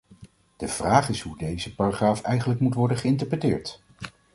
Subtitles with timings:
[0.57, 3.81] De vraag is hoe deze paragraaf eigenlijk moet worden geïnterpreteerd.